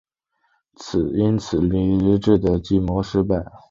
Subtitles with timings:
[1.13, 3.45] 因此黎质的计谋失败。